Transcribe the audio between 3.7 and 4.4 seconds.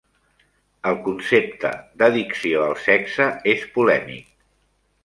polèmic.